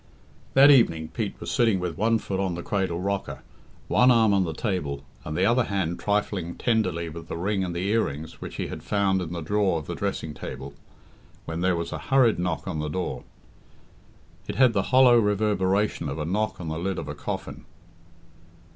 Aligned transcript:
That 0.55 0.71
evening 0.71 1.09
Pete 1.09 1.39
was 1.39 1.51
sitting 1.51 1.79
with 1.79 1.95
one 1.95 2.17
foot 2.17 2.39
on 2.39 2.55
the 2.55 2.63
cradle 2.63 2.99
rocker, 2.99 3.43
one 3.87 4.09
arm 4.09 4.33
on 4.33 4.45
the 4.45 4.51
table, 4.55 5.03
and 5.23 5.37
the 5.37 5.45
other 5.45 5.65
hand 5.65 5.99
trifling 5.99 6.55
tenderly 6.55 7.07
with 7.07 7.27
the 7.27 7.37
ring 7.37 7.63
and 7.63 7.75
the 7.75 7.87
earrings 7.87 8.41
which 8.41 8.55
he 8.55 8.65
had 8.65 8.81
found 8.81 9.21
in 9.21 9.31
the 9.31 9.41
drawer 9.41 9.77
of 9.77 9.85
the 9.85 9.93
dressing 9.93 10.33
table, 10.33 10.73
when 11.45 11.61
there 11.61 11.75
was 11.75 11.91
a 11.91 11.99
hurried 11.99 12.39
knock 12.39 12.67
on 12.67 12.79
the 12.79 12.89
door. 12.89 13.23
It 14.47 14.55
had 14.55 14.73
the 14.73 14.81
hollow 14.89 15.19
reverberation 15.19 16.09
of 16.09 16.17
a 16.17 16.25
knock 16.25 16.59
on 16.59 16.67
the 16.69 16.79
lid 16.79 16.97
of 16.97 17.07
a 17.07 17.13
coffin. 17.13 17.65